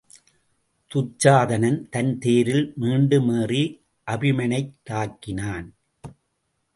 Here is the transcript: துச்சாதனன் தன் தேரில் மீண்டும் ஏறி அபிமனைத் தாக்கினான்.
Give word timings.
துச்சாதனன் 0.91 1.89
தன் 1.89 2.19
தேரில் 2.19 2.73
மீண்டும் 2.75 3.29
ஏறி 3.41 3.83
அபிமனைத் 4.07 4.73
தாக்கினான். 4.89 5.67